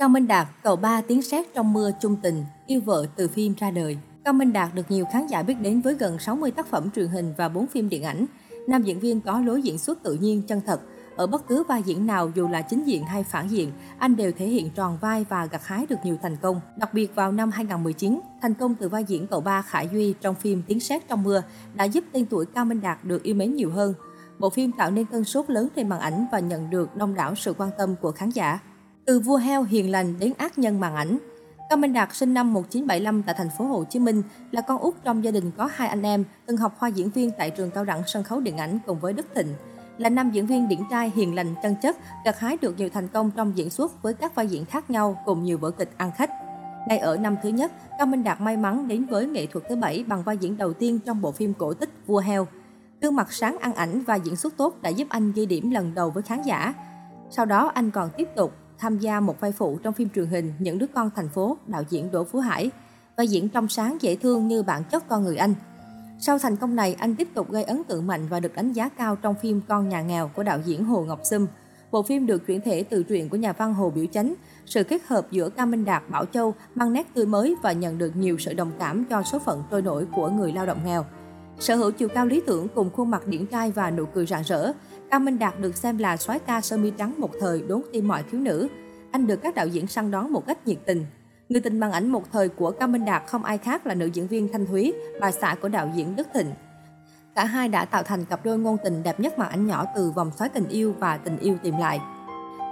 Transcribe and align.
Cao 0.00 0.08
Minh 0.08 0.26
Đạt, 0.26 0.48
cậu 0.62 0.76
ba 0.76 1.00
tiếng 1.00 1.22
sét 1.22 1.54
trong 1.54 1.72
mưa 1.72 1.90
chung 2.00 2.16
tình, 2.22 2.44
yêu 2.66 2.80
vợ 2.84 3.06
từ 3.16 3.28
phim 3.28 3.54
ra 3.58 3.70
đời. 3.70 3.98
Cao 4.24 4.34
Minh 4.34 4.52
Đạt 4.52 4.74
được 4.74 4.90
nhiều 4.90 5.04
khán 5.12 5.26
giả 5.26 5.42
biết 5.42 5.54
đến 5.60 5.80
với 5.80 5.94
gần 5.94 6.18
60 6.18 6.50
tác 6.50 6.66
phẩm 6.66 6.90
truyền 6.90 7.08
hình 7.08 7.34
và 7.36 7.48
4 7.48 7.66
phim 7.66 7.88
điện 7.88 8.02
ảnh. 8.02 8.26
Nam 8.68 8.82
diễn 8.82 9.00
viên 9.00 9.20
có 9.20 9.40
lối 9.40 9.62
diễn 9.62 9.78
xuất 9.78 10.02
tự 10.02 10.14
nhiên, 10.14 10.42
chân 10.42 10.60
thật. 10.66 10.80
Ở 11.16 11.26
bất 11.26 11.46
cứ 11.48 11.64
vai 11.68 11.82
diễn 11.82 12.06
nào 12.06 12.30
dù 12.34 12.48
là 12.48 12.62
chính 12.62 12.84
diện 12.84 13.04
hay 13.04 13.24
phản 13.24 13.48
diện, 13.48 13.72
anh 13.98 14.16
đều 14.16 14.32
thể 14.32 14.46
hiện 14.46 14.70
tròn 14.70 14.98
vai 15.00 15.26
và 15.28 15.46
gặt 15.46 15.66
hái 15.66 15.86
được 15.86 15.98
nhiều 16.04 16.16
thành 16.22 16.36
công. 16.36 16.60
Đặc 16.76 16.94
biệt 16.94 17.14
vào 17.14 17.32
năm 17.32 17.50
2019, 17.50 18.20
thành 18.42 18.54
công 18.54 18.74
từ 18.74 18.88
vai 18.88 19.04
diễn 19.04 19.26
cậu 19.26 19.40
ba 19.40 19.62
Khải 19.62 19.88
Duy 19.92 20.14
trong 20.20 20.34
phim 20.34 20.62
Tiếng 20.66 20.80
sét 20.80 21.08
trong 21.08 21.22
mưa 21.22 21.42
đã 21.74 21.84
giúp 21.84 22.04
tên 22.12 22.26
tuổi 22.26 22.46
Cao 22.46 22.64
Minh 22.64 22.80
Đạt 22.80 23.04
được 23.04 23.22
yêu 23.22 23.34
mến 23.34 23.54
nhiều 23.54 23.70
hơn. 23.70 23.94
Bộ 24.38 24.50
phim 24.50 24.72
tạo 24.72 24.90
nên 24.90 25.04
cơn 25.06 25.24
sốt 25.24 25.50
lớn 25.50 25.68
trên 25.76 25.88
màn 25.88 26.00
ảnh 26.00 26.26
và 26.32 26.38
nhận 26.38 26.70
được 26.70 26.96
đông 26.96 27.14
đảo 27.14 27.34
sự 27.34 27.54
quan 27.58 27.70
tâm 27.78 27.96
của 28.00 28.12
khán 28.12 28.30
giả. 28.30 28.58
Từ 29.06 29.20
vua 29.20 29.36
heo 29.36 29.62
hiền 29.62 29.90
lành 29.90 30.18
đến 30.18 30.32
ác 30.38 30.58
nhân 30.58 30.80
màn 30.80 30.94
ảnh, 30.94 31.18
Cao 31.70 31.76
Minh 31.76 31.92
Đạt 31.92 32.14
sinh 32.14 32.34
năm 32.34 32.52
1975 32.52 33.22
tại 33.22 33.34
thành 33.38 33.48
phố 33.58 33.64
Hồ 33.64 33.84
Chí 33.84 33.98
Minh, 33.98 34.22
là 34.50 34.60
con 34.60 34.78
út 34.78 34.94
trong 35.04 35.24
gia 35.24 35.30
đình 35.30 35.50
có 35.56 35.68
hai 35.72 35.88
anh 35.88 36.02
em, 36.02 36.24
từng 36.46 36.56
học 36.56 36.76
khoa 36.78 36.88
diễn 36.88 37.10
viên 37.10 37.30
tại 37.38 37.50
trường 37.50 37.70
cao 37.70 37.84
đẳng 37.84 38.02
sân 38.06 38.22
khấu 38.22 38.40
điện 38.40 38.56
ảnh 38.56 38.78
cùng 38.86 39.00
với 39.00 39.12
Đức 39.12 39.26
Thịnh. 39.34 39.54
Là 39.98 40.08
nam 40.08 40.30
diễn 40.30 40.46
viên 40.46 40.68
điển 40.68 40.78
trai 40.90 41.12
hiền 41.14 41.34
lành 41.34 41.54
chân 41.62 41.74
chất, 41.82 41.96
gặt 42.24 42.38
hái 42.38 42.58
được 42.60 42.78
nhiều 42.78 42.88
thành 42.88 43.08
công 43.08 43.30
trong 43.30 43.52
diễn 43.56 43.70
xuất 43.70 44.02
với 44.02 44.14
các 44.14 44.34
vai 44.34 44.46
diễn 44.46 44.64
khác 44.64 44.90
nhau 44.90 45.22
cùng 45.24 45.44
nhiều 45.44 45.58
vở 45.58 45.70
kịch 45.70 45.90
ăn 45.96 46.10
khách. 46.16 46.30
Ngay 46.88 46.98
ở 46.98 47.16
năm 47.16 47.36
thứ 47.42 47.48
nhất, 47.48 47.72
Cao 47.98 48.06
Minh 48.06 48.24
Đạt 48.24 48.40
may 48.40 48.56
mắn 48.56 48.88
đến 48.88 49.04
với 49.04 49.26
nghệ 49.26 49.46
thuật 49.46 49.64
thứ 49.68 49.76
bảy 49.76 50.04
bằng 50.08 50.22
vai 50.22 50.36
diễn 50.36 50.56
đầu 50.56 50.72
tiên 50.72 50.98
trong 51.06 51.20
bộ 51.20 51.32
phim 51.32 51.54
cổ 51.54 51.74
tích 51.74 51.90
Vua 52.06 52.18
Heo. 52.18 52.46
Gương 53.00 53.16
mặt 53.16 53.32
sáng 53.32 53.58
ăn 53.60 53.74
ảnh 53.74 54.02
và 54.06 54.14
diễn 54.14 54.36
xuất 54.36 54.56
tốt 54.56 54.74
đã 54.82 54.90
giúp 54.90 55.06
anh 55.10 55.32
ghi 55.32 55.46
điểm 55.46 55.70
lần 55.70 55.94
đầu 55.94 56.10
với 56.10 56.22
khán 56.22 56.42
giả. 56.42 56.74
Sau 57.30 57.44
đó 57.46 57.70
anh 57.74 57.90
còn 57.90 58.10
tiếp 58.16 58.28
tục 58.36 58.52
tham 58.80 58.98
gia 58.98 59.20
một 59.20 59.40
vai 59.40 59.52
phụ 59.52 59.78
trong 59.82 59.94
phim 59.94 60.08
truyền 60.14 60.26
hình 60.26 60.52
Những 60.58 60.78
đứa 60.78 60.86
con 60.94 61.10
thành 61.16 61.28
phố, 61.28 61.56
đạo 61.66 61.82
diễn 61.90 62.10
Đỗ 62.10 62.24
Phú 62.24 62.38
Hải, 62.38 62.70
và 63.16 63.22
diễn 63.22 63.48
trong 63.48 63.68
sáng 63.68 63.96
dễ 64.00 64.16
thương 64.16 64.48
như 64.48 64.62
bản 64.62 64.84
chất 64.84 65.08
con 65.08 65.24
người 65.24 65.36
anh. 65.36 65.54
Sau 66.20 66.38
thành 66.38 66.56
công 66.56 66.76
này, 66.76 66.94
anh 66.94 67.16
tiếp 67.16 67.28
tục 67.34 67.50
gây 67.50 67.64
ấn 67.64 67.84
tượng 67.84 68.06
mạnh 68.06 68.28
và 68.28 68.40
được 68.40 68.54
đánh 68.54 68.72
giá 68.72 68.88
cao 68.88 69.16
trong 69.16 69.34
phim 69.42 69.60
Con 69.68 69.88
nhà 69.88 70.02
nghèo 70.02 70.30
của 70.36 70.42
đạo 70.42 70.58
diễn 70.64 70.84
Hồ 70.84 71.02
Ngọc 71.02 71.20
Sâm. 71.24 71.46
Bộ 71.90 72.02
phim 72.02 72.26
được 72.26 72.46
chuyển 72.46 72.60
thể 72.60 72.82
từ 72.82 73.02
truyện 73.02 73.28
của 73.28 73.36
nhà 73.36 73.52
văn 73.52 73.74
Hồ 73.74 73.90
Biểu 73.90 74.06
Chánh. 74.12 74.34
Sự 74.66 74.84
kết 74.84 75.02
hợp 75.06 75.26
giữa 75.30 75.48
Cao 75.48 75.66
Minh 75.66 75.84
Đạt, 75.84 76.02
Bảo 76.10 76.24
Châu 76.24 76.54
mang 76.74 76.92
nét 76.92 77.06
tươi 77.14 77.26
mới 77.26 77.56
và 77.62 77.72
nhận 77.72 77.98
được 77.98 78.16
nhiều 78.16 78.38
sự 78.38 78.52
đồng 78.52 78.72
cảm 78.78 79.04
cho 79.04 79.22
số 79.22 79.38
phận 79.38 79.62
trôi 79.70 79.82
nổi 79.82 80.06
của 80.16 80.28
người 80.28 80.52
lao 80.52 80.66
động 80.66 80.80
nghèo. 80.84 81.04
Sở 81.60 81.76
hữu 81.76 81.90
chiều 81.90 82.08
cao 82.08 82.26
lý 82.26 82.42
tưởng 82.46 82.68
cùng 82.74 82.90
khuôn 82.90 83.10
mặt 83.10 83.26
điển 83.26 83.46
trai 83.46 83.70
và 83.70 83.90
nụ 83.90 84.04
cười 84.06 84.26
rạng 84.26 84.42
rỡ, 84.42 84.72
Cao 85.10 85.20
Minh 85.20 85.38
Đạt 85.38 85.60
được 85.60 85.76
xem 85.76 85.98
là 85.98 86.16
soái 86.16 86.38
ca 86.38 86.60
sơ 86.60 86.76
mi 86.76 86.90
trắng 86.90 87.14
một 87.18 87.30
thời 87.40 87.62
đốn 87.62 87.82
tim 87.92 88.08
mọi 88.08 88.24
thiếu 88.30 88.40
nữ. 88.40 88.68
Anh 89.10 89.26
được 89.26 89.36
các 89.42 89.54
đạo 89.54 89.66
diễn 89.66 89.86
săn 89.86 90.10
đón 90.10 90.32
một 90.32 90.46
cách 90.46 90.66
nhiệt 90.66 90.78
tình. 90.86 91.06
Người 91.48 91.60
tình 91.60 91.80
màn 91.80 91.92
ảnh 91.92 92.08
một 92.08 92.32
thời 92.32 92.48
của 92.48 92.70
Cao 92.70 92.88
Minh 92.88 93.04
Đạt 93.04 93.22
không 93.26 93.44
ai 93.44 93.58
khác 93.58 93.86
là 93.86 93.94
nữ 93.94 94.06
diễn 94.06 94.26
viên 94.26 94.52
Thanh 94.52 94.66
Thúy, 94.66 94.92
bà 95.20 95.30
xã 95.30 95.54
của 95.62 95.68
đạo 95.68 95.90
diễn 95.94 96.16
Đức 96.16 96.26
Thịnh. 96.34 96.50
Cả 97.34 97.44
hai 97.44 97.68
đã 97.68 97.84
tạo 97.84 98.02
thành 98.02 98.24
cặp 98.24 98.44
đôi 98.44 98.58
ngôn 98.58 98.76
tình 98.84 99.02
đẹp 99.02 99.20
nhất 99.20 99.38
màn 99.38 99.48
ảnh 99.50 99.66
nhỏ 99.66 99.84
từ 99.96 100.10
vòng 100.10 100.30
xoáy 100.38 100.50
tình 100.50 100.68
yêu 100.68 100.94
và 100.98 101.16
tình 101.16 101.38
yêu 101.38 101.56
tìm 101.62 101.76
lại. 101.78 102.00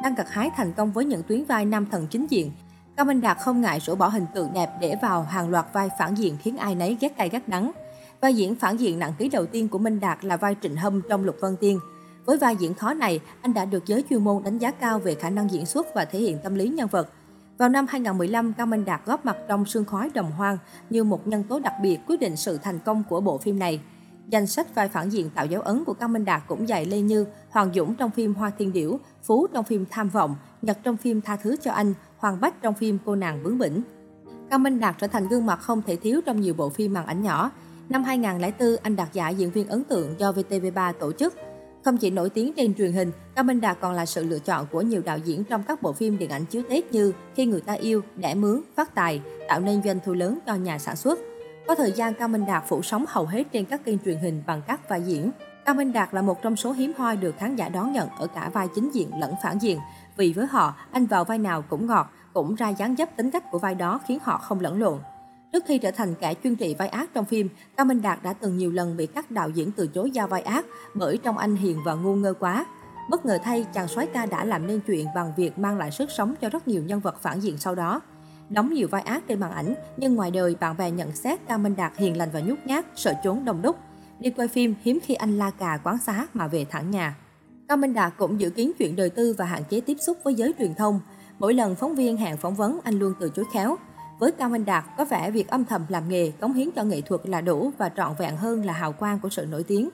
Đang 0.03 0.15
gặt 0.15 0.27
hái 0.31 0.51
thành 0.57 0.73
công 0.73 0.93
với 0.93 1.05
những 1.05 1.23
tuyến 1.23 1.45
vai 1.45 1.65
nam 1.65 1.87
thần 1.91 2.07
chính 2.07 2.27
diện, 2.31 2.53
Cao 2.97 3.05
Minh 3.05 3.21
Đạt 3.21 3.39
không 3.41 3.61
ngại 3.61 3.81
rũ 3.81 3.95
bỏ 3.95 4.09
hình 4.09 4.27
tượng 4.35 4.53
đẹp 4.55 4.71
để 4.81 4.97
vào 5.03 5.23
hàng 5.23 5.49
loạt 5.49 5.67
vai 5.73 5.91
phản 5.99 6.15
diện 6.15 6.37
khiến 6.41 6.57
ai 6.57 6.75
nấy 6.75 6.97
ghét 7.01 7.17
cay 7.17 7.29
ghét 7.29 7.49
đắng. 7.49 7.73
Vai 8.21 8.35
diễn 8.35 8.55
phản 8.55 8.77
diện 8.77 8.99
nặng 8.99 9.13
ký 9.19 9.29
đầu 9.29 9.47
tiên 9.47 9.69
của 9.69 9.79
Minh 9.79 10.01
Đạt 10.01 10.25
là 10.25 10.37
vai 10.37 10.57
Trịnh 10.63 10.77
Hâm 10.77 11.01
trong 11.09 11.25
Lục 11.25 11.37
Vân 11.41 11.57
Tiên. 11.57 11.81
Với 12.25 12.39
vai 12.39 12.57
diễn 12.57 12.75
khó 12.75 12.95
này, 12.95 13.21
anh 13.43 13.55
đã 13.55 13.65
được 13.65 13.87
giới 13.87 14.05
chuyên 14.11 14.25
môn 14.25 14.43
đánh 14.43 14.59
giá 14.59 14.71
cao 14.71 14.99
về 14.99 15.15
khả 15.15 15.31
năng 15.31 15.51
diễn 15.51 15.67
xuất 15.67 15.87
và 15.95 16.05
thể 16.05 16.19
hiện 16.19 16.39
tâm 16.45 16.55
lý 16.55 16.69
nhân 16.69 16.89
vật. 16.89 17.09
Vào 17.59 17.69
năm 17.69 17.87
2015, 17.89 18.53
Cao 18.53 18.67
Minh 18.67 18.85
Đạt 18.85 19.01
góp 19.07 19.27
mặt 19.27 19.37
trong 19.49 19.65
Sương 19.65 19.85
khói 19.85 20.11
đồng 20.15 20.31
hoang 20.31 20.59
như 20.91 21.05
một 21.05 21.27
nhân 21.27 21.45
tố 21.45 21.61
đặc 21.61 21.73
biệt 21.83 21.99
quyết 22.07 22.21
định 22.21 22.37
sự 22.37 22.59
thành 22.63 22.79
công 22.79 23.03
của 23.09 23.21
bộ 23.21 23.39
phim 23.39 23.59
này. 23.59 23.81
Danh 24.29 24.47
sách 24.47 24.75
vai 24.75 24.89
phản 24.89 25.11
diện 25.11 25.31
tạo 25.31 25.47
dấu 25.47 25.63
ấn 25.63 25.85
của 25.85 25.95
Cao 25.95 26.09
Minh 26.09 26.25
Đạt 26.25 26.43
cũng 26.47 26.67
dày 26.67 26.85
lê 26.85 27.01
như 27.01 27.27
Hoàng 27.51 27.71
Dũng 27.75 27.95
trong 27.95 28.11
phim 28.11 28.35
Hoa 28.35 28.51
Thiên 28.59 28.73
Điểu, 28.73 29.01
Phú 29.23 29.47
trong 29.47 29.65
phim 29.65 29.85
Tham 29.91 30.09
Vọng, 30.09 30.37
Nhật 30.63 30.79
trong 30.85 30.97
phim 30.97 31.21
Tha 31.21 31.37
Thứ 31.37 31.57
Cho 31.57 31.73
Anh, 31.73 31.95
Hoàng 32.19 32.41
Bách 32.41 32.63
trong 32.63 32.75
phim 32.75 32.99
Cô 33.05 33.17
Nàng 33.17 33.43
Bướng 33.43 33.59
Bỉnh. 33.59 33.83
Cao 34.51 34.59
Minh 34.59 34.81
Đạt 34.81 34.97
trở 34.99 35.07
thành 35.07 35.29
gương 35.29 35.47
mặt 35.47 35.61
không 35.61 35.83
thể 35.83 35.97
thiếu 35.97 36.21
trong 36.27 36.41
nhiều 36.41 36.55
bộ 36.55 36.69
phim 36.69 36.93
màn 36.93 37.07
ảnh 37.07 37.23
nhỏ. 37.23 37.51
Năm 37.89 38.05
2004, 38.05 38.77
anh 38.83 38.97
đạt 38.97 39.13
giải 39.13 39.35
diễn 39.35 39.51
viên 39.51 39.69
ấn 39.69 39.85
tượng 39.85 40.15
do 40.19 40.33
VTV3 40.33 40.93
tổ 40.93 41.13
chức. 41.13 41.35
Không 41.85 41.97
chỉ 41.97 42.11
nổi 42.11 42.31
tiếng 42.31 42.53
trên 42.57 42.75
truyền 42.75 42.93
hình, 42.93 43.13
Cao 43.35 43.45
Minh 43.45 43.61
Đạt 43.61 43.81
còn 43.81 43.93
là 43.93 44.07
sự 44.07 44.25
lựa 44.25 44.39
chọn 44.39 44.67
của 44.73 44.81
nhiều 44.81 45.03
đạo 45.05 45.19
diễn 45.19 45.45
trong 45.45 45.63
các 45.63 45.83
bộ 45.83 45.93
phim 45.93 46.19
điện 46.19 46.31
ảnh 46.31 46.45
chiếu 46.45 46.63
Tết 46.71 46.93
như 46.93 47.13
Khi 47.35 47.47
người 47.47 47.61
ta 47.61 47.73
yêu, 47.73 48.03
Đẻ 48.17 48.35
mướn, 48.35 48.61
Phát 48.77 48.95
tài, 48.95 49.23
tạo 49.49 49.61
nên 49.61 49.83
doanh 49.83 49.99
thu 50.05 50.13
lớn 50.13 50.39
cho 50.47 50.55
nhà 50.55 50.79
sản 50.79 50.97
xuất. 50.97 51.19
Có 51.67 51.75
thời 51.75 51.93
gian 51.93 52.15
Cao 52.15 52.29
Minh 52.29 52.47
Đạt 52.47 52.65
phủ 52.69 52.83
sóng 52.83 53.05
hầu 53.09 53.27
hết 53.27 53.45
trên 53.53 53.65
các 53.65 53.85
kênh 53.85 53.99
truyền 53.99 54.19
hình 54.19 54.43
bằng 54.47 54.63
các 54.67 54.89
vai 54.89 55.03
diễn. 55.03 55.31
Cao 55.65 55.75
Minh 55.75 55.93
Đạt 55.93 56.15
là 56.15 56.23
một 56.23 56.43
trong 56.43 56.57
số 56.57 56.73
hiếm 56.73 56.93
hoi 56.97 57.17
được 57.17 57.35
khán 57.39 57.57
giả 57.57 57.69
đón 57.69 57.93
nhận 57.93 58.09
ở 58.09 58.27
cả 58.27 58.51
vai 58.53 58.69
chính 58.75 58.91
diện 58.95 59.11
lẫn 59.21 59.35
phản 59.43 59.59
diện. 59.59 59.79
Vì 60.17 60.33
với 60.33 60.47
họ, 60.47 60.75
anh 60.93 61.07
vào 61.07 61.25
vai 61.25 61.39
nào 61.39 61.63
cũng 61.63 61.87
ngọt, 61.87 62.11
cũng 62.35 62.55
ra 62.55 62.69
dáng 62.69 62.97
dấp 62.99 63.17
tính 63.17 63.31
cách 63.31 63.51
của 63.51 63.59
vai 63.59 63.75
đó 63.75 64.01
khiến 64.07 64.19
họ 64.23 64.39
không 64.39 64.61
lẫn 64.61 64.81
lộn. 64.81 64.99
Trước 65.53 65.65
khi 65.67 65.79
trở 65.79 65.91
thành 65.91 66.15
kẻ 66.15 66.35
chuyên 66.45 66.57
trị 66.57 66.75
vai 66.79 66.89
ác 66.89 67.11
trong 67.15 67.25
phim, 67.25 67.49
Cao 67.77 67.87
Minh 67.87 68.03
Đạt 68.03 68.23
đã 68.23 68.33
từng 68.33 68.57
nhiều 68.57 68.73
lần 68.73 68.97
bị 68.97 69.07
các 69.07 69.31
đạo 69.31 69.51
diễn 69.51 69.73
từ 69.73 69.87
chối 69.87 70.11
giao 70.11 70.27
vai 70.27 70.43
ác 70.43 70.67
bởi 70.95 71.19
trong 71.19 71.39
anh 71.39 71.57
hiền 71.57 71.79
và 71.85 71.95
ngu 71.95 72.15
ngơ 72.15 72.35
quá. 72.41 72.67
Bất 73.11 73.27
ngờ 73.27 73.39
thay, 73.43 73.67
chàng 73.75 73.89
soái 73.89 74.07
ca 74.07 74.27
đã 74.27 74.45
làm 74.45 74.67
nên 74.67 74.81
chuyện 74.87 75.07
bằng 75.15 75.33
việc 75.37 75.59
mang 75.59 75.79
lại 75.79 75.91
sức 75.91 76.11
sống 76.11 76.35
cho 76.41 76.49
rất 76.49 76.69
nhiều 76.69 76.83
nhân 76.83 77.01
vật 77.01 77.23
phản 77.23 77.41
diện 77.41 77.59
sau 77.59 77.75
đó. 77.75 78.01
Đóng 78.49 78.75
nhiều 78.75 78.89
vai 78.89 79.03
ác 79.03 79.23
trên 79.29 79.41
màn 79.41 79.53
ảnh, 79.53 79.75
nhưng 79.97 80.15
ngoài 80.15 80.31
đời 80.31 80.57
bạn 80.61 80.77
bè 80.77 80.91
nhận 80.91 81.13
xét 81.13 81.41
Cao 81.49 81.59
Minh 81.59 81.77
Đạt 81.77 81.97
hiền 81.97 82.17
lành 82.17 82.29
và 82.33 82.41
nhút 82.41 82.59
nhát, 82.65 82.87
sợ 82.97 83.15
trốn 83.25 83.45
đông 83.45 83.63
đúc. 83.63 83.77
Đi 84.19 84.31
quay 84.31 84.49
phim 84.49 84.75
hiếm 84.83 84.99
khi 85.03 85.15
anh 85.15 85.39
la 85.39 85.51
cà 85.51 85.79
quán 85.85 85.99
xá 85.99 86.27
mà 86.35 86.49
về 86.49 86.67
thẳng 86.71 86.91
nhà. 86.91 87.17
Cao 87.69 87.77
Minh 87.77 87.95
Đạt 87.95 88.13
cũng 88.19 88.41
dự 88.41 88.51
kiến 88.51 88.73
chuyện 88.79 88.97
đời 88.97 89.11
tư 89.11 89.35
và 89.39 89.45
hạn 89.45 89.63
chế 89.71 89.81
tiếp 89.81 89.97
xúc 90.01 90.19
với 90.25 90.35
giới 90.35 90.55
truyền 90.59 90.75
thông. 90.75 91.01
Mỗi 91.39 91.55
lần 91.55 91.75
phóng 91.75 91.95
viên 91.95 92.17
hẹn 92.17 92.37
phỏng 92.37 92.55
vấn, 92.55 92.79
anh 92.85 92.99
luôn 92.99 93.13
từ 93.21 93.31
chối 93.37 93.45
khéo. 93.53 93.77
Với 94.19 94.33
Cao 94.33 94.49
Minh 94.49 94.65
Đạt, 94.65 94.85
có 94.97 95.05
vẻ 95.05 95.31
việc 95.31 95.49
âm 95.49 95.65
thầm 95.65 95.83
làm 95.89 96.09
nghề, 96.09 96.31
cống 96.31 96.53
hiến 96.53 96.69
cho 96.77 96.85
nghệ 96.85 97.01
thuật 97.01 97.21
là 97.25 97.41
đủ 97.41 97.71
và 97.79 97.89
trọn 97.97 98.13
vẹn 98.19 98.37
hơn 98.37 98.65
là 98.65 98.73
hào 98.73 98.93
quang 98.93 99.21
của 99.21 99.29
sự 99.29 99.47
nổi 99.47 99.65
tiếng. 99.65 99.89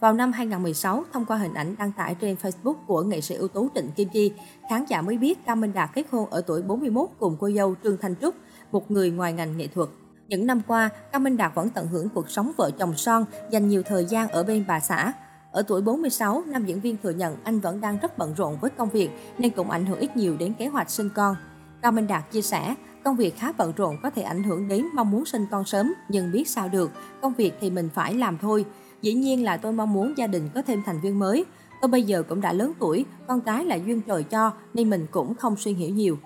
Vào 0.00 0.12
năm 0.12 0.32
2016, 0.32 1.04
thông 1.12 1.24
qua 1.24 1.36
hình 1.36 1.54
ảnh 1.54 1.74
đăng 1.78 1.92
tải 1.92 2.16
trên 2.20 2.36
Facebook 2.42 2.74
của 2.86 3.02
nghệ 3.02 3.20
sĩ 3.20 3.34
ưu 3.34 3.48
tú 3.48 3.68
Trịnh 3.74 3.90
Kim 3.90 4.08
Chi, 4.08 4.32
khán 4.70 4.84
giả 4.88 5.02
mới 5.02 5.18
biết 5.18 5.46
Cao 5.46 5.56
Minh 5.56 5.72
Đạt 5.72 5.90
kết 5.94 6.06
hôn 6.10 6.30
ở 6.30 6.40
tuổi 6.46 6.62
41 6.62 7.08
cùng 7.18 7.36
cô 7.40 7.50
dâu 7.50 7.74
Trương 7.84 7.96
Thanh 7.96 8.14
Trúc, 8.20 8.34
một 8.72 8.90
người 8.90 9.10
ngoài 9.10 9.32
ngành 9.32 9.56
nghệ 9.56 9.66
thuật. 9.66 9.88
Những 10.28 10.46
năm 10.46 10.60
qua, 10.66 10.90
Cao 11.12 11.20
Minh 11.20 11.36
Đạt 11.36 11.54
vẫn 11.54 11.70
tận 11.70 11.86
hưởng 11.86 12.08
cuộc 12.08 12.30
sống 12.30 12.52
vợ 12.56 12.70
chồng 12.78 12.96
son, 12.96 13.24
dành 13.50 13.68
nhiều 13.68 13.82
thời 13.82 14.04
gian 14.04 14.28
ở 14.28 14.42
bên 14.42 14.64
bà 14.68 14.80
xã. 14.80 15.12
Ở 15.52 15.62
tuổi 15.62 15.82
46, 15.82 16.42
nam 16.46 16.64
diễn 16.66 16.80
viên 16.80 16.96
thừa 17.02 17.10
nhận 17.10 17.36
anh 17.44 17.60
vẫn 17.60 17.80
đang 17.80 17.98
rất 17.98 18.18
bận 18.18 18.34
rộn 18.36 18.56
với 18.60 18.70
công 18.70 18.90
việc 18.90 19.10
nên 19.38 19.50
cũng 19.50 19.70
ảnh 19.70 19.86
hưởng 19.86 19.98
ít 19.98 20.16
nhiều 20.16 20.36
đến 20.36 20.54
kế 20.58 20.66
hoạch 20.66 20.90
sinh 20.90 21.08
con. 21.14 21.36
Cao 21.82 21.92
Minh 21.92 22.06
Đạt 22.06 22.30
chia 22.30 22.42
sẻ, 22.42 22.74
công 23.08 23.16
việc 23.16 23.36
khá 23.36 23.52
bận 23.52 23.72
rộn 23.76 23.96
có 24.02 24.10
thể 24.10 24.22
ảnh 24.22 24.42
hưởng 24.42 24.68
đến 24.68 24.86
mong 24.94 25.10
muốn 25.10 25.24
sinh 25.24 25.46
con 25.50 25.64
sớm, 25.64 25.94
nhưng 26.08 26.32
biết 26.32 26.48
sao 26.48 26.68
được, 26.68 26.90
công 27.22 27.34
việc 27.34 27.54
thì 27.60 27.70
mình 27.70 27.88
phải 27.94 28.14
làm 28.14 28.38
thôi. 28.38 28.64
Dĩ 29.02 29.14
nhiên 29.14 29.44
là 29.44 29.56
tôi 29.56 29.72
mong 29.72 29.92
muốn 29.92 30.14
gia 30.16 30.26
đình 30.26 30.48
có 30.54 30.62
thêm 30.62 30.82
thành 30.86 31.00
viên 31.00 31.18
mới. 31.18 31.44
Tôi 31.80 31.88
bây 31.88 32.02
giờ 32.02 32.22
cũng 32.22 32.40
đã 32.40 32.52
lớn 32.52 32.72
tuổi, 32.78 33.04
con 33.28 33.40
cái 33.40 33.64
là 33.64 33.76
duyên 33.76 34.00
trời 34.00 34.22
cho 34.22 34.52
nên 34.74 34.90
mình 34.90 35.06
cũng 35.10 35.34
không 35.34 35.56
suy 35.56 35.74
nghĩ 35.74 35.90
nhiều. 35.90 36.18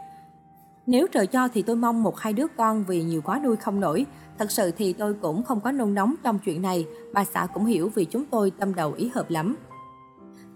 Nếu 0.86 1.06
trời 1.12 1.26
cho 1.26 1.48
thì 1.48 1.62
tôi 1.62 1.76
mong 1.76 2.02
một 2.02 2.18
hai 2.18 2.32
đứa 2.32 2.46
con 2.56 2.84
vì 2.84 3.02
nhiều 3.02 3.22
quá 3.24 3.40
nuôi 3.44 3.56
không 3.56 3.80
nổi. 3.80 4.06
Thật 4.38 4.50
sự 4.50 4.70
thì 4.70 4.92
tôi 4.92 5.14
cũng 5.14 5.42
không 5.42 5.60
có 5.60 5.72
nôn 5.72 5.94
nóng 5.94 6.14
trong 6.22 6.38
chuyện 6.38 6.62
này, 6.62 6.86
bà 7.12 7.24
xã 7.24 7.46
cũng 7.54 7.66
hiểu 7.66 7.90
vì 7.94 8.04
chúng 8.04 8.24
tôi 8.24 8.50
tâm 8.50 8.74
đầu 8.74 8.92
ý 8.92 9.10
hợp 9.14 9.30
lắm. 9.30 9.56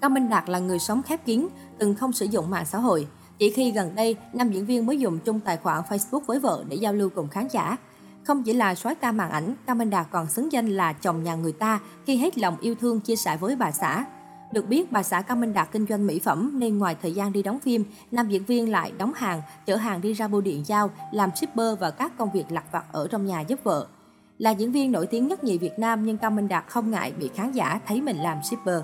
Cao 0.00 0.10
Minh 0.10 0.28
Đạt 0.28 0.48
là 0.48 0.59
người 0.59 0.78
sống 0.78 1.03
khép 1.03 1.26
kín, 1.26 1.48
từng 1.78 1.94
không 1.94 2.12
sử 2.12 2.26
dụng 2.26 2.50
mạng 2.50 2.66
xã 2.66 2.78
hội. 2.78 3.06
Chỉ 3.38 3.50
khi 3.50 3.70
gần 3.70 3.94
đây, 3.94 4.16
nam 4.32 4.50
diễn 4.52 4.66
viên 4.66 4.86
mới 4.86 4.98
dùng 4.98 5.19
chung 5.19 5.41
tài 5.41 5.56
khoản 5.56 5.83
Facebook 5.88 6.21
với 6.27 6.41
vợ 6.41 6.65
để 6.68 6.77
giao 6.77 6.92
lưu 6.92 7.10
cùng 7.15 7.28
khán 7.28 7.48
giả. 7.50 7.77
Không 8.24 8.42
chỉ 8.42 8.53
là 8.53 8.74
soái 8.74 8.94
ca 8.94 9.12
màn 9.12 9.30
ảnh, 9.30 9.54
Cao 9.66 9.77
Minh 9.77 9.91
Đạt 9.91 10.06
còn 10.10 10.27
xứng 10.27 10.53
danh 10.53 10.68
là 10.68 10.92
chồng 10.92 11.24
nhà 11.24 11.34
người 11.34 11.53
ta 11.53 11.80
khi 12.06 12.16
hết 12.16 12.38
lòng 12.38 12.56
yêu 12.60 12.74
thương 12.74 13.00
chia 13.00 13.16
sẻ 13.16 13.36
với 13.36 13.56
bà 13.56 13.71
xã. 13.71 14.04
Được 14.53 14.68
biết, 14.68 14.92
bà 14.92 15.03
xã 15.03 15.22
Cao 15.22 15.36
Minh 15.36 15.53
Đạt 15.53 15.68
kinh 15.72 15.86
doanh 15.88 16.06
mỹ 16.06 16.18
phẩm 16.18 16.50
nên 16.54 16.78
ngoài 16.78 16.97
thời 17.03 17.12
gian 17.12 17.33
đi 17.33 17.42
đóng 17.42 17.60
phim, 17.60 17.84
nam 18.10 18.28
diễn 18.28 18.44
viên 18.44 18.71
lại 18.71 18.92
đóng 18.98 19.12
hàng, 19.16 19.42
chở 19.66 19.77
hàng 19.77 20.00
đi 20.00 20.12
ra 20.12 20.28
bưu 20.28 20.41
điện 20.41 20.62
giao, 20.66 20.91
làm 21.12 21.30
shipper 21.36 21.78
và 21.80 21.91
các 21.91 22.18
công 22.18 22.32
việc 22.32 22.44
lặt 22.48 22.65
vặt 22.72 22.84
ở 22.92 23.09
trong 23.10 23.27
nhà 23.27 23.41
giúp 23.41 23.60
vợ. 23.65 23.86
Là 24.39 24.50
diễn 24.50 24.72
viên 24.72 24.92
nổi 24.92 25.06
tiếng 25.06 25.28
nhất 25.28 25.44
nhì 25.44 25.59
Việt 25.59 25.78
Nam 25.78 26.04
nhưng 26.04 26.18
Cao 26.18 26.30
Minh 26.30 26.48
Đạt 26.48 26.65
không 26.68 26.91
ngại 26.91 27.12
bị 27.18 27.30
khán 27.34 27.53
giả 27.53 27.80
thấy 27.86 28.03
mình 28.03 28.16
làm 28.16 28.39
shipper. 28.42 28.80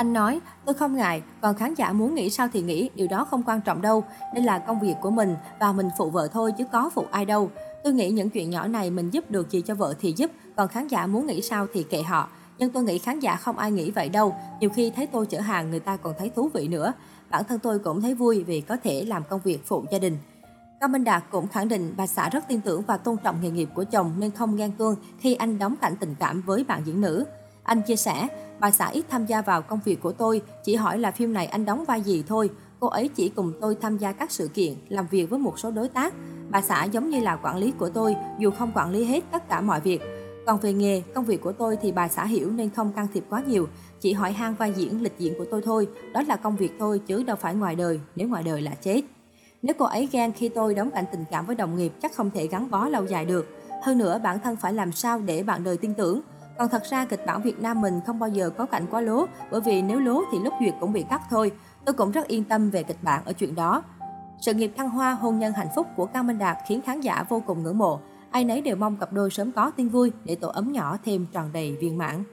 Anh 0.00 0.12
nói, 0.12 0.40
tôi 0.64 0.74
không 0.74 0.96
ngại, 0.96 1.22
còn 1.40 1.54
khán 1.54 1.74
giả 1.74 1.92
muốn 1.92 2.14
nghĩ 2.14 2.30
sao 2.30 2.48
thì 2.52 2.62
nghĩ, 2.62 2.90
điều 2.94 3.06
đó 3.06 3.24
không 3.24 3.42
quan 3.46 3.60
trọng 3.60 3.82
đâu. 3.82 4.04
Đây 4.34 4.44
là 4.44 4.58
công 4.58 4.80
việc 4.80 4.94
của 5.00 5.10
mình 5.10 5.36
và 5.58 5.72
mình 5.72 5.88
phụ 5.98 6.10
vợ 6.10 6.28
thôi 6.32 6.52
chứ 6.58 6.64
có 6.72 6.90
phụ 6.94 7.04
ai 7.10 7.24
đâu. 7.24 7.50
Tôi 7.84 7.92
nghĩ 7.92 8.10
những 8.10 8.30
chuyện 8.30 8.50
nhỏ 8.50 8.66
này 8.66 8.90
mình 8.90 9.10
giúp 9.10 9.30
được 9.30 9.50
gì 9.50 9.60
cho 9.60 9.74
vợ 9.74 9.94
thì 10.00 10.12
giúp, 10.16 10.30
còn 10.56 10.68
khán 10.68 10.88
giả 10.88 11.06
muốn 11.06 11.26
nghĩ 11.26 11.42
sao 11.42 11.66
thì 11.72 11.82
kệ 11.82 12.02
họ. 12.02 12.28
Nhưng 12.58 12.70
tôi 12.70 12.82
nghĩ 12.82 12.98
khán 12.98 13.20
giả 13.20 13.36
không 13.36 13.58
ai 13.58 13.70
nghĩ 13.70 13.90
vậy 13.90 14.08
đâu, 14.08 14.34
nhiều 14.60 14.70
khi 14.70 14.90
thấy 14.90 15.06
tôi 15.06 15.26
chở 15.26 15.40
hàng 15.40 15.70
người 15.70 15.80
ta 15.80 15.96
còn 15.96 16.14
thấy 16.18 16.30
thú 16.30 16.50
vị 16.54 16.68
nữa. 16.68 16.92
bản 17.30 17.44
thân 17.44 17.58
tôi 17.58 17.78
cũng 17.78 18.00
thấy 18.00 18.14
vui 18.14 18.44
vì 18.44 18.60
có 18.60 18.76
thể 18.84 19.04
làm 19.04 19.22
công 19.28 19.40
việc 19.44 19.66
phụ 19.66 19.84
gia 19.90 19.98
đình. 19.98 20.18
Cao 20.80 20.88
Minh 20.88 21.04
Đạt 21.04 21.24
cũng 21.30 21.48
khẳng 21.48 21.68
định 21.68 21.94
bà 21.96 22.06
xã 22.06 22.28
rất 22.28 22.48
tin 22.48 22.60
tưởng 22.60 22.82
và 22.86 22.96
tôn 22.96 23.16
trọng 23.16 23.40
nghề 23.42 23.50
nghiệp 23.50 23.68
của 23.74 23.84
chồng 23.84 24.12
nên 24.18 24.30
không 24.30 24.56
ghen 24.56 24.72
tuông 24.78 24.94
khi 25.18 25.34
anh 25.34 25.58
đóng 25.58 25.74
cảnh 25.80 25.94
tình 26.00 26.14
cảm 26.18 26.42
với 26.46 26.64
bạn 26.64 26.82
diễn 26.84 27.00
nữ. 27.00 27.24
Anh 27.62 27.82
chia 27.82 27.96
sẻ, 27.96 28.28
bà 28.60 28.70
xã 28.70 28.88
ít 28.88 29.04
tham 29.08 29.26
gia 29.26 29.42
vào 29.42 29.62
công 29.62 29.80
việc 29.84 30.00
của 30.02 30.12
tôi, 30.12 30.42
chỉ 30.64 30.74
hỏi 30.74 30.98
là 30.98 31.10
phim 31.10 31.32
này 31.32 31.46
anh 31.46 31.64
đóng 31.64 31.84
vai 31.84 32.00
gì 32.00 32.24
thôi. 32.28 32.50
Cô 32.80 32.88
ấy 32.88 33.08
chỉ 33.08 33.28
cùng 33.28 33.52
tôi 33.60 33.76
tham 33.80 33.98
gia 33.98 34.12
các 34.12 34.30
sự 34.30 34.48
kiện, 34.48 34.74
làm 34.88 35.06
việc 35.10 35.30
với 35.30 35.38
một 35.38 35.58
số 35.58 35.70
đối 35.70 35.88
tác. 35.88 36.14
Bà 36.50 36.62
xã 36.62 36.84
giống 36.84 37.10
như 37.10 37.20
là 37.20 37.36
quản 37.36 37.56
lý 37.56 37.72
của 37.78 37.88
tôi, 37.88 38.16
dù 38.38 38.50
không 38.50 38.72
quản 38.74 38.90
lý 38.90 39.04
hết 39.04 39.24
tất 39.32 39.48
cả 39.48 39.60
mọi 39.60 39.80
việc. 39.80 40.00
Còn 40.46 40.60
về 40.60 40.72
nghề, 40.72 41.02
công 41.14 41.24
việc 41.24 41.40
của 41.40 41.52
tôi 41.52 41.76
thì 41.82 41.92
bà 41.92 42.08
xã 42.08 42.24
hiểu 42.24 42.50
nên 42.50 42.70
không 42.70 42.92
can 42.92 43.06
thiệp 43.14 43.24
quá 43.30 43.42
nhiều, 43.46 43.68
chỉ 44.00 44.12
hỏi 44.12 44.32
han 44.32 44.54
vai 44.54 44.72
diễn, 44.76 45.02
lịch 45.02 45.18
diễn 45.18 45.34
của 45.38 45.44
tôi 45.50 45.62
thôi, 45.64 45.88
đó 46.12 46.22
là 46.28 46.36
công 46.36 46.56
việc 46.56 46.72
thôi 46.78 47.00
chứ 47.06 47.22
đâu 47.22 47.36
phải 47.36 47.54
ngoài 47.54 47.76
đời, 47.76 48.00
nếu 48.16 48.28
ngoài 48.28 48.42
đời 48.42 48.60
là 48.60 48.70
chết. 48.70 49.02
Nếu 49.62 49.74
cô 49.78 49.84
ấy 49.84 50.08
ghen 50.12 50.32
khi 50.32 50.48
tôi 50.48 50.74
đóng 50.74 50.90
cảnh 50.90 51.04
tình 51.12 51.24
cảm 51.30 51.46
với 51.46 51.56
đồng 51.56 51.76
nghiệp 51.76 51.92
chắc 52.02 52.14
không 52.14 52.30
thể 52.30 52.46
gắn 52.46 52.70
bó 52.70 52.88
lâu 52.88 53.06
dài 53.06 53.24
được. 53.24 53.46
Hơn 53.82 53.98
nữa, 53.98 54.20
bản 54.22 54.38
thân 54.40 54.56
phải 54.56 54.72
làm 54.72 54.92
sao 54.92 55.18
để 55.18 55.42
bạn 55.42 55.64
đời 55.64 55.76
tin 55.76 55.94
tưởng. 55.94 56.20
Còn 56.60 56.68
thật 56.68 56.84
ra 56.84 57.04
kịch 57.04 57.26
bản 57.26 57.42
Việt 57.42 57.60
Nam 57.60 57.80
mình 57.80 58.00
không 58.06 58.18
bao 58.18 58.28
giờ 58.28 58.50
có 58.50 58.66
cảnh 58.66 58.86
quá 58.90 59.00
lố, 59.00 59.26
bởi 59.50 59.60
vì 59.60 59.82
nếu 59.82 60.00
lố 60.00 60.22
thì 60.32 60.38
lúc 60.44 60.54
duyệt 60.60 60.74
cũng 60.80 60.92
bị 60.92 61.04
cắt 61.10 61.22
thôi. 61.30 61.52
Tôi 61.84 61.92
cũng 61.92 62.10
rất 62.10 62.26
yên 62.26 62.44
tâm 62.44 62.70
về 62.70 62.82
kịch 62.82 62.96
bản 63.02 63.24
ở 63.24 63.32
chuyện 63.32 63.54
đó. 63.54 63.82
Sự 64.40 64.54
nghiệp 64.54 64.72
thăng 64.76 64.90
hoa, 64.90 65.12
hôn 65.14 65.38
nhân 65.38 65.52
hạnh 65.52 65.68
phúc 65.76 65.86
của 65.96 66.06
Cao 66.06 66.22
Minh 66.22 66.38
Đạt 66.38 66.56
khiến 66.66 66.80
khán 66.82 67.00
giả 67.00 67.24
vô 67.28 67.42
cùng 67.46 67.62
ngưỡng 67.62 67.78
mộ. 67.78 68.00
Ai 68.30 68.44
nấy 68.44 68.60
đều 68.60 68.76
mong 68.76 68.96
cặp 68.96 69.12
đôi 69.12 69.30
sớm 69.30 69.52
có 69.52 69.70
tin 69.70 69.88
vui 69.88 70.12
để 70.24 70.34
tổ 70.34 70.48
ấm 70.48 70.72
nhỏ 70.72 70.96
thêm 71.04 71.26
tròn 71.32 71.50
đầy 71.52 71.76
viên 71.80 71.98
mãn. 71.98 72.24